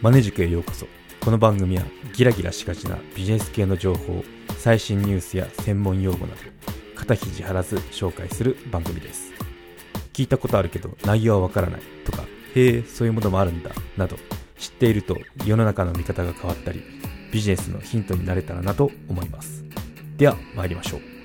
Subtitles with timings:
[0.00, 0.86] マネ塾へようこそ。
[1.20, 1.82] この番組は
[2.14, 4.22] ギラギラしがちなビジネス系の情報
[4.56, 6.40] 最新ニュースや専門用語など
[6.94, 9.32] 肩肘張らず紹介する番組です。
[10.12, 12.22] 聞いたことあるけど内容はわからないとか
[12.54, 14.16] へえそういうものもあるんだなど
[14.56, 16.80] 知っていると世の中の見方が変わったり
[17.32, 19.64] ビジネスのヒントになれたらなと思います。
[20.16, 21.17] では参りましょう。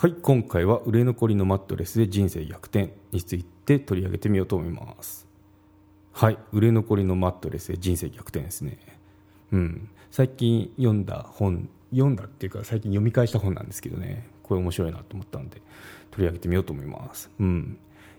[0.00, 5.26] はい今回は売れ残りのマットレスで人生逆転について取り上げてみようと思います。
[6.12, 8.78] はい売れ残りのマットレスで人生逆転ですね。
[9.50, 9.88] うん。
[10.12, 14.28] 最近読んだ本読んだっていうか最近読み返した本なんですけどね。
[14.44, 15.60] これ面白いなと思ったんで
[16.12, 17.28] 取り上げてみようと思います。
[17.40, 17.76] うん。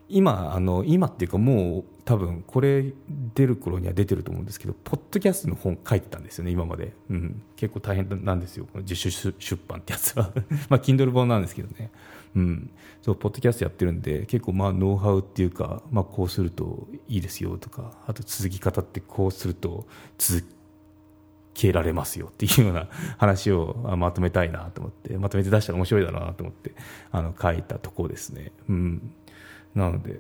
[0.09, 2.94] 今あの今っていうかもう多分これ
[3.36, 10.32] 出る頃には出てると思うんですけどポッドキャストの本書いてたんですよね今まで、うん、結構大変なんですよこの自主出版ってやつは。
[10.70, 11.91] まあ Kindle 本なんですけどね。
[12.35, 12.72] うん。
[13.02, 19.85] そうポッドキャストやってるんで結構まあノウハウっていうか、まあ、こうするといいですよとかあと続き方ってこうすると
[20.18, 20.44] 続
[21.60, 26.73] けられますよっていうような話をまとめたいなと思ってまとめて出したら面白いだなと思って
[27.12, 28.51] あの書いたところですね。
[28.70, 29.12] うん。
[29.75, 30.20] なので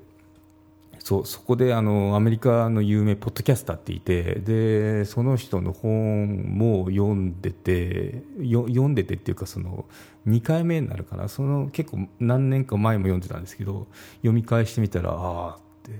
[0.99, 9.85] そうそこであのアメリカの有名ポッドキャスターっていてでその人の本も読んでて読んでてっていうかその
[10.27, 11.27] 2回目になるかな。
[11.29, 15.99] その結構何年か前も読んでたんですけど読み返してみたらああって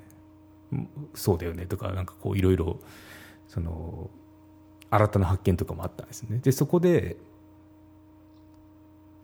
[1.15, 2.79] そうだよねとかなんかこういろいろ
[3.47, 4.09] その
[4.91, 6.39] 新たな発見とかもあったんですね。
[6.39, 7.15] でそこで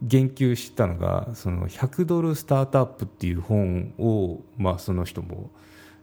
[0.02, 5.50] 言及したのがその100ドルスタートアップっていう本を、まあ、その人も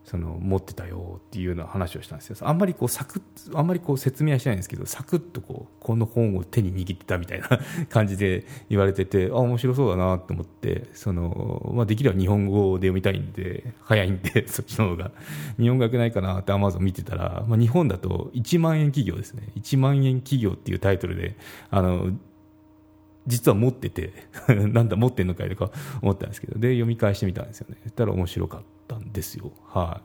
[0.04, 2.36] その持ってたよっていうような話をしたんですよ。
[2.40, 7.48] あんまりこうサクッあんまりこう説明はしないんですけどサクッとこうこの本を手に握ってたみたいな
[7.88, 15.12] 感じで言われててあ面白そうだなと思ってその、まあ、できれば日本語で読みたいんで早いんで そっちの方が。
[15.58, 19.42] 日本語訳ないかなってアマゾン見てたら、まあ、日本だと1万円企業ですね。
[19.56, 21.36] 1万円企業っていうタイトルで
[21.70, 22.10] あの
[23.26, 24.12] 実は持ってて
[24.48, 25.70] なんだ持ってんのかいとか
[26.02, 27.76] 思ったんですけどで読み返してみたんですよね。
[27.82, 29.52] そしたら面白かったんですよ。
[29.66, 30.00] は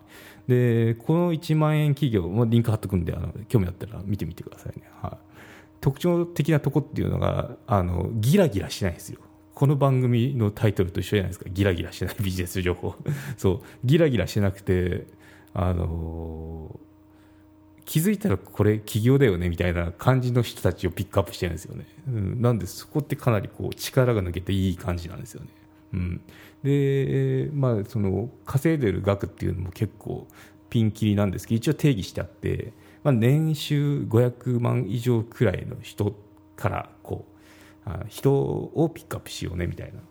[0.48, 0.52] い。
[0.52, 5.18] でこの1万円企業、まあ、リンク貼っとくんであの興味あったら見てみてくださいね、はい、
[5.82, 9.20] 特徴的なとこっていうのがあのギラギラしないんですよ。
[9.54, 11.50] この番組のタイトルと一緒じゃないですか。
[11.50, 12.96] ギラギラしないビジネス情報。
[13.38, 13.62] そう。
[13.84, 15.08] ギラギラしなくて
[15.54, 16.80] あの
[17.88, 25.48] 気づいたらこれ起業だよねみたいな感じの人たちをピックアップしてるんですよね、うん、なんでそこってかなりこう力が抜けていい感じなんですよね、
[25.94, 26.22] うん、
[26.64, 30.28] でまあその稼いでる額っていうのも結構
[30.70, 32.74] ピンキリなんですけど一応定義してあって、
[33.06, 36.14] まあ、年収500万以上くらいの人
[36.58, 37.25] からこ
[37.86, 40.02] う人をピックアップしようねみたいな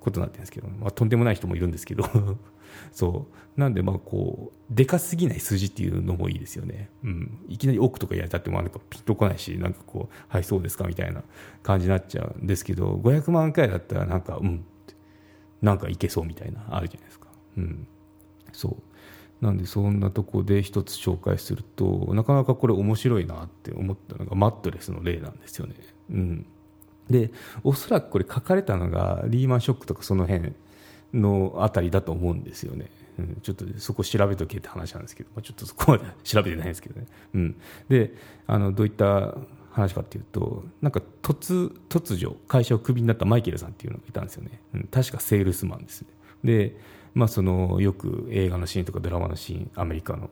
[0.00, 2.04] ことになってるんですけど、まあ、とんでもない人もいるんですけど。
[2.92, 3.60] そう。
[3.60, 11.22] なんでまあこうでかすぎない数字っていうのもいいですよね、うん、いきなり億とかやれたってもなんかピンとこないしなんかこうはいそうですかみたいな
[11.62, 14.64] 感じになっちゃうんですけど500万回だったらなんかうん。
[15.62, 17.88] なんかいけそうみたいなあるじゃないですか、うん、
[18.52, 19.44] そう。
[19.44, 25.74] なんでそんなとこで一つ紹介するとなかなかこれ面白いなって思ったのがマットレスの例なんですよね、
[26.10, 26.46] うん、
[27.10, 27.30] で
[27.62, 30.54] おそらくこれ書かれたのがリーマンショックとかその辺
[31.12, 32.90] のあたりだと思うんですよね。
[33.18, 37.06] うん、ちょっとそこ調べとけって話なんですけど、まあ、ちょっとそこまで調べてないんですけどね。
[37.34, 37.56] うん、
[37.88, 38.14] で
[38.46, 39.34] あのどういった
[39.70, 46.08] 話かっていうとなんか突突如会社をクビになったマイケルさんっていうのがいたんですよね、うん、確かセールスマンですね。
[46.44, 46.76] で、
[47.14, 50.30] まあ、そのよく映画のシーンとかドラマのシーンアメリカの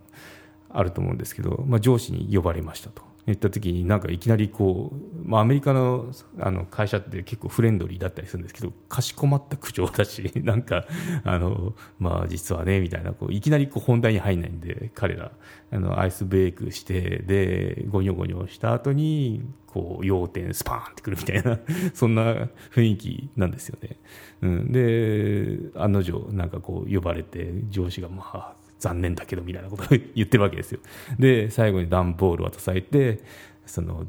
[0.70, 3.02] あると思うんですけど、まあ、上司に呼ばれましたと。
[3.26, 10.84] 言った時になんかいきなりこう、まあ、アメリカのあの会社って結構フレンドリーだったりするんですけどかしこまった口調だし なんか
[11.24, 15.32] あの、まあ、実はねみたいなこういきなりこう本題に入んないんで彼ら
[15.70, 21.58] あのアイスブレイクしてでゴニョゴニョした後にこう要点スパーンってくるみたいな
[21.94, 23.98] そんな雰囲気なんですよね。
[24.42, 30.80] うん、で案の定なんかこう呼ばれて上司がまあ残念だけどみたいなことを 言ってるわけですよ。
[31.18, 33.20] で最後に段ボール渡されて
[33.66, 34.06] その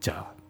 [0.00, 0.42] じゃあ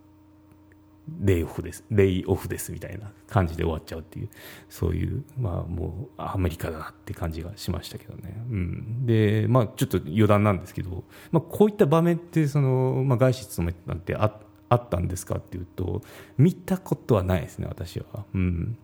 [1.20, 4.28] レイオフですレイオフですみたいな感じで終わっちゃうっていう
[4.68, 14.38] そういうまあもうアメリカだなって感じがしましたけどね、うん、でまあちょっと余談なんですけど、まあ、こういった場面ってその、まあ、外資勤めなんてあ
[14.68, 16.02] あったんですかっていうと
[16.38, 18.78] 見たことはないですね私は、うん、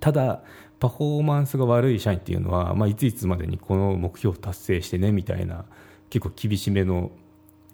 [0.00, 0.42] ただ
[0.80, 5.64] パフォーマンスが悪い社員っていうのは、まあ、いついつまでにこの目標を達成してねみたいな
[6.10, 7.10] 結構厳しめの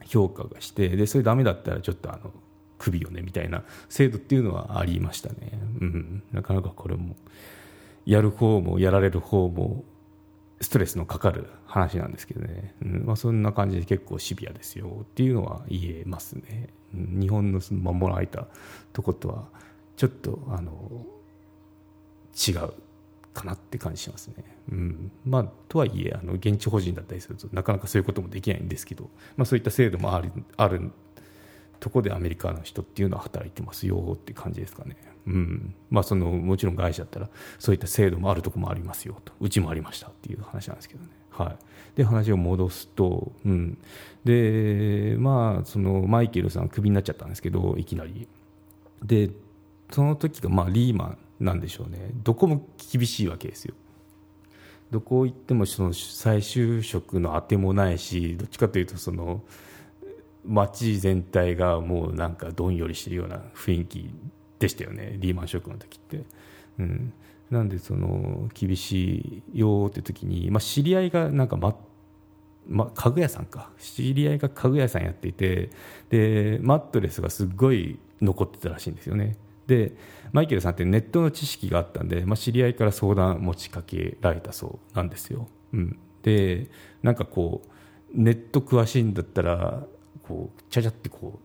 [0.04, 2.32] 評価がしてでそれダメだったらちょっとあの
[2.78, 7.16] 首よねみたいな制度っていうのはありましたね、うん、なかなかこれも
[8.06, 9.84] やる方もやられる方も
[10.60, 13.06] ストレスのかかる話なんですけどね、うん。
[13.06, 18.46] まあ、そんな感じで結構シビアですよっていうのは言えますね、うん、日本の守られた
[18.92, 19.48] とことは
[19.96, 21.06] ちょっとあの
[22.48, 22.72] 違う
[23.34, 24.34] かなって感じしますね、
[24.72, 25.12] うん。
[25.24, 29.04] まあ、とはいえあの現地法人だったりするとなかなかそういうこともできないんですけど、
[29.36, 30.90] まあ、そういった制度もあるある
[31.78, 34.96] ところでアメリカの人っていうのは働いてますよって感じですかね。
[35.26, 35.74] うん。
[35.90, 37.28] まあ、そのもちろん会社だったら
[37.58, 41.08] そういった制度もあるところもありますよとうちもありましたっていう話なんですけどね。
[41.30, 41.56] はい、
[41.96, 43.78] で話を戻すと、うん、
[44.24, 48.28] でまあそのマイケルさんクビになっちゃったんですけどいきなり。
[49.02, 49.30] で
[49.90, 52.10] その時がまあリーマンなんでしょうね。
[52.22, 53.74] どこも厳しいわけですよ。
[54.90, 59.40] どこ行ってもその再就職のあてもないしどっちかというとその
[60.44, 64.10] 街全体がもうなんかどんよりしてるような雰囲気
[64.58, 65.16] でしたよね。
[65.18, 66.24] リーマンショックの時って、
[66.78, 67.12] うん、
[67.50, 71.76] なんでその厳しいよって時に、まあ、知り合いがなんか、ま
[72.68, 73.70] ま、家具屋さんか。
[73.78, 75.70] 知り合いが家具屋さんやっていて
[76.10, 79.36] でマットレスがすごい残ってたらしいんですよね。
[79.70, 79.94] で
[80.32, 86.68] マイケルさんってネットの知識があったんで、まあ、知り合いから相談持ちかけられたそうなんですよ、うん、で
[87.04, 87.68] なんかこう
[88.12, 89.86] ネット詳しいんだったら
[90.26, 91.38] こうちゃちゃってこ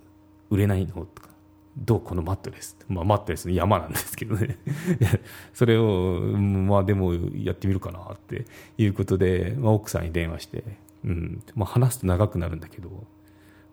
[0.50, 1.30] う売れないのとか
[1.78, 4.58] どうこのマットレス、まあ、マットレスの山なんですけどね。
[5.54, 8.46] それを、まあ、でもやってみるかなって
[8.78, 10.64] いうことで、まあ、奥さんに電話して、
[11.04, 11.44] うん。
[11.54, 13.06] まあ、話すと長くなるんだけど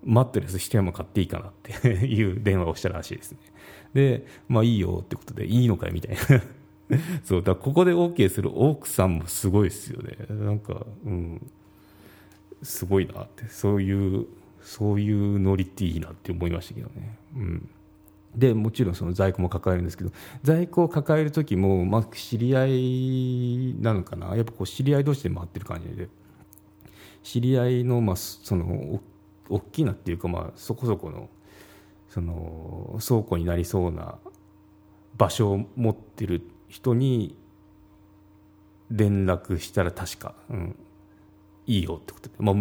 [0.04, 3.38] マットレス一山買っていいかなって いう電話をしたらしいですね。
[3.94, 6.42] で、まあいいよってことで、いいのかいみたいな。
[7.24, 10.16] そうだここで OK する奥さんもすごいですよね。
[10.28, 11.50] なんかうん。
[12.62, 13.48] すごいなって。
[13.48, 14.26] そういう
[14.60, 17.16] そういうノリっていいなって思いましたけどね。
[17.36, 17.68] うん。
[18.36, 20.10] でもちろんその在庫も抱えるんですけど
[20.42, 24.34] 在庫を抱える時も、まあ、知り合いなのかな？
[24.36, 26.08] やっぱこう知り合い同士で回ってる感じで。
[27.22, 29.00] 知り合いの,、まあ、そのお
[29.48, 31.28] 大きなっていうか、まあ、そこそこの
[32.12, 34.18] その倉庫になりそうな
[35.16, 37.36] 場所を持ってる人に
[38.90, 40.76] 連絡したら確か、うん、
[41.66, 42.54] いいよってことで、まあ、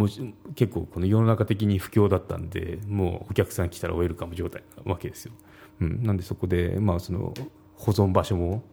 [0.56, 5.34] 結構この世の中的に不況だったんでもうお客さん来たらウェルカム状態なわけですよ、
[5.82, 7.34] うん、なんでそこで、まあ、その
[7.76, 8.64] 保存場所も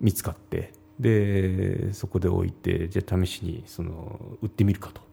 [0.00, 5.08] 見つかってでそこで置いてじゃあ試しにその売ってみるかと。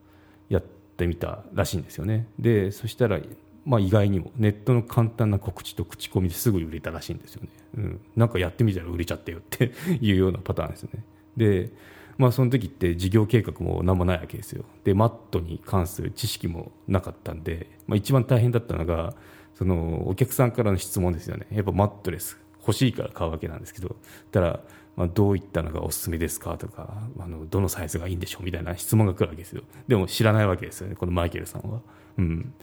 [0.50, 2.28] やってみたらしいんですよね。
[2.40, 3.20] でそしたら
[3.66, 4.32] まあ、意外にも。
[4.38, 9.72] ネットの簡単な告知と口コミですぐ売れたらしいんですよね、うん、なんかやってみたら売れちゃったよって
[10.02, 11.04] いうようなパターンですよね。
[11.36, 11.72] で、
[12.18, 14.64] まあ、その時って事業計画も何もないわけですよ。
[14.84, 19.16] でマットに関する知識もなかったんで、まあ、一番大変だったのが
[19.56, 21.48] そのお客さんからの質問ですよね。
[21.52, 23.96] やっぱマットレス欲しいから買うわけなんですけど
[24.32, 24.64] たら
[24.96, 29.64] まあ、どういったのがおすすめですかとかあのどのサイズがいいんでしょうみたいな質問が来るわけですよ。
[29.88, 31.82] でも知らないわけですよねこのマイケルさんは、
[32.18, 32.54] うん、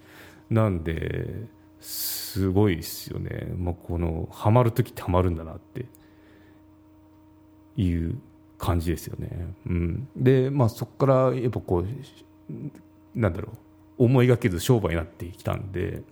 [0.53, 1.49] なんで
[1.81, 5.87] すごいですよね、まあ、このハマる時ってハマるんだなって
[7.77, 8.19] いう
[8.59, 13.57] 感じですよね、うん、で、まあ、そこからやっぱこうなんだろう。
[13.99, 16.03] 思いがけず商売になってきたんで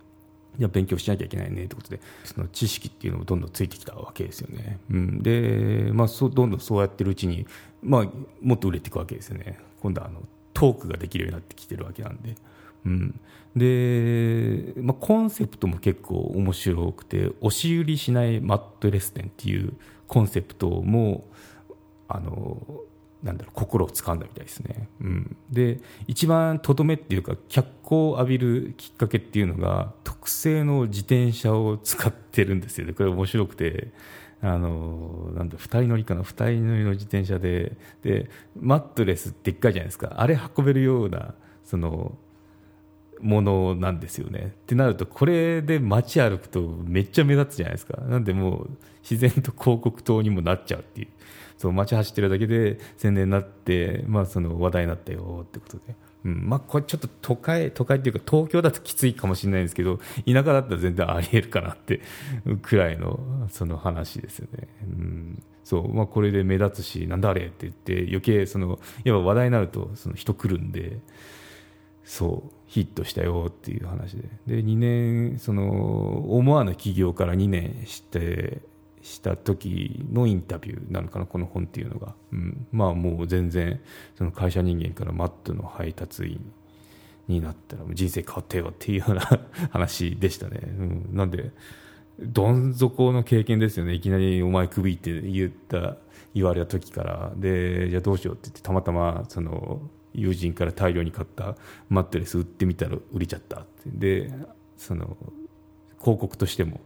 [0.58, 7.46] いや勉強しなきゃいけないねってことでその知識っていうのもどんどんついてきたわけですよね、うん、で、まあ、そどんどんそうやってるうちに、
[7.82, 8.04] まあ、
[8.42, 9.58] もっと売れていくわけですよね。
[9.80, 12.34] 今度はあのトークができるようになってきてるわけなんで。
[12.84, 13.20] うん、
[13.56, 19.74] で、まあ、コンセプトも結構面白くて押し売りしないマットレス店っていう
[20.06, 21.28] コンセプトも
[22.08, 22.58] あの
[23.22, 32.86] なんだろう心を掴んだみたいですね、うん、で一番とどめっていうか脚光を浴びるきっかけっていうのが特製の自転車を使ってるんですよ。
[32.86, 33.92] ねこれ面白くて
[34.42, 40.14] あのなんだ2人乗りかな？2人乗りの自転車ででマットレスでっかいじゃないですか。
[40.16, 42.16] あれ運べるようなその
[43.22, 44.54] ものなんですよね。
[44.62, 48.00] ってなるとこれで街歩くとめっちゃ目立つじゃないですか。
[48.02, 48.70] なんでもう
[49.02, 51.08] 自然と広告塔にもなっちゃうっていう。
[51.58, 55.94] そう街走ってるだけで宣伝になって、まあ、その話題になったよってことで。
[56.24, 62.02] うんまあ、これちょっと都会都会っていうか東京だときついかもしれないんですけど田舎だったら全然ありえるかなって
[62.60, 64.68] くらいのその話ですよね。
[64.82, 70.98] うんそうまあ、これで目立つしなんだあれって言って余計そのやっぱ話題になるとその人来るんで
[72.10, 74.24] そうヒットしたよっていう話で。
[74.44, 78.62] で2年その思わぬ企業から2年して
[79.00, 83.80] した時のインタビューなのかなこの本っていうのが、うん、まあもう全然
[84.18, 86.52] その会社人間からマットの配達員
[87.28, 89.20] になったら人生変わったよっていうような
[89.70, 91.52] 話でしたね、うん、なんで
[92.18, 93.94] どん底の経験ですよね。
[93.94, 95.96] いきなりお前クビって言った
[96.34, 97.32] 言われた時から。
[97.36, 99.80] でじゃあどうしようって言ってたまたまその
[100.14, 101.56] 友人から大量に買った
[101.88, 103.90] マットレス売ってみたら売れちゃったって。
[103.92, 104.32] で
[104.76, 105.16] その
[106.00, 106.80] 広告としても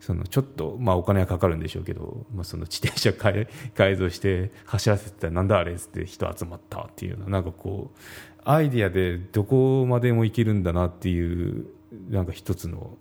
[0.00, 7.98] そのちょっと、まあ、お金はかかるんでしょうけど、まあ、その自転車改改造して走らせてたらなんだあれっつって人集まったっていうのなんかこう
[8.44, 11.66] アイディアでどこまでもいけるんだなっていう
[12.10, 12.96] なんか一つの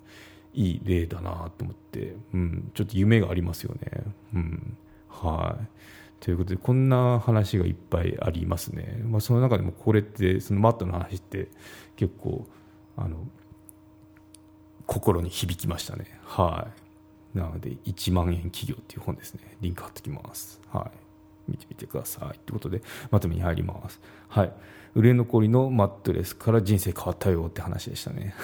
[0.53, 4.03] いい例だなと思って、うん、ちょっと夢がありますよね。
[4.35, 4.77] うん、
[5.09, 5.67] はい。
[6.21, 11.49] ということでこんな話がいっぱいありますね、まあ、その中でもこれってそのマットの話って
[11.95, 12.47] 結構
[12.95, 13.27] あの
[14.85, 16.19] 心に響きましたね。
[16.23, 16.67] は
[17.33, 17.37] い。
[17.37, 19.57] なので1万円企業っていう本ですね。
[19.61, 20.61] リンク貼っておきます。
[20.69, 20.91] は
[21.47, 21.51] い。
[21.51, 23.99] 見てみてくださいということでまとめに入ります。
[24.27, 24.53] はい。
[24.93, 28.35] 売れ残りのマットレスから人生変わったよって話でしたね。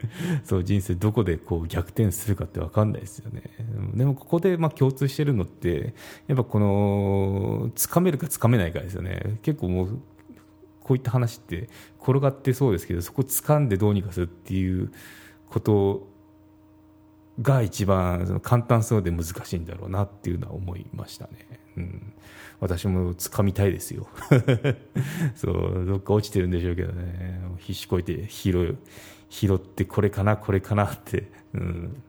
[0.44, 3.42] そう人生どこでこう逆転するかって分かんないですよね。
[3.94, 5.94] でもここでまあ共通してるのって
[6.26, 9.38] やっぱこのつかめるかつかめないかですよね。
[9.42, 9.98] 結構もう
[10.82, 11.68] こういった話って
[12.00, 14.92] 転がってそうですけどそこを掴んでどうにかするっていう
[15.48, 16.08] こと
[17.40, 21.60] が一番簡単そうで難しいんだろうなっていうのは思いましたね。
[21.76, 22.12] うん、
[22.60, 24.06] 私も掴みたいですよ。
[25.34, 27.40] そうどっか落ちてるんでしょうけどね。
[27.58, 28.76] 必死こいて拾
[29.32, 32.02] 拾ってこれかなこれかなって、うん、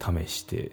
[0.00, 0.72] 試して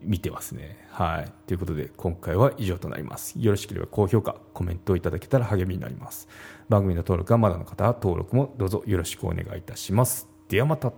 [0.00, 0.78] 見てますね。
[0.90, 1.32] はい。
[1.46, 3.38] ということで、今回は以上となります。
[3.38, 6.26] よろしければ高評価、コメントをいただけたら励みになります。
[6.70, 10.26] 番組の登録がまだの方は登録もどうぞよろしくお願いいたします。
[10.48, 10.94] ではまた。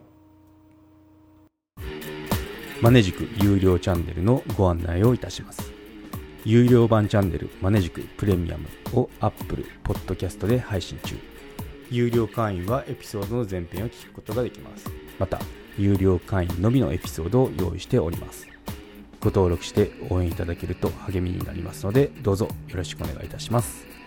[2.80, 5.73] マネジク有料チャンネルのご案内をいたします。
[6.44, 11.38] 有料版チャンネルマネジクプレミアムを Apple Podcast で配信中。
[11.90, 14.90] 有料会員はエピソードの前編を聞くことができます。
[15.18, 15.40] また、
[15.78, 18.47] 有料会員のみのエピソードを用意しております。
[19.21, 23.98] ご登録して応援いただけると励みになりますので、どうぞよろしくお願いいたします。